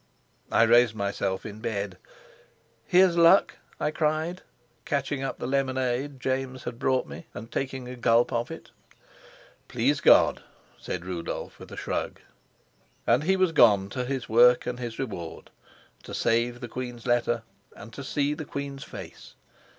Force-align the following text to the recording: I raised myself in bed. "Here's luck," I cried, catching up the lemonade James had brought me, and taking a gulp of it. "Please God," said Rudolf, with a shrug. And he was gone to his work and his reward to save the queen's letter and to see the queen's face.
I 0.51 0.63
raised 0.63 0.95
myself 0.95 1.45
in 1.45 1.59
bed. 1.59 1.99
"Here's 2.87 3.15
luck," 3.19 3.57
I 3.79 3.91
cried, 3.91 4.41
catching 4.83 5.21
up 5.21 5.37
the 5.37 5.45
lemonade 5.45 6.19
James 6.19 6.63
had 6.63 6.79
brought 6.79 7.05
me, 7.05 7.27
and 7.35 7.51
taking 7.51 7.87
a 7.87 7.95
gulp 7.95 8.33
of 8.33 8.49
it. 8.49 8.71
"Please 9.67 10.01
God," 10.01 10.41
said 10.79 11.05
Rudolf, 11.05 11.59
with 11.59 11.71
a 11.71 11.77
shrug. 11.77 12.19
And 13.05 13.25
he 13.25 13.35
was 13.37 13.51
gone 13.51 13.89
to 13.91 14.03
his 14.03 14.27
work 14.27 14.65
and 14.65 14.79
his 14.79 14.97
reward 14.97 15.51
to 16.01 16.15
save 16.15 16.61
the 16.61 16.67
queen's 16.67 17.05
letter 17.05 17.43
and 17.75 17.93
to 17.93 18.03
see 18.03 18.33
the 18.33 18.43
queen's 18.43 18.83
face. 18.83 19.35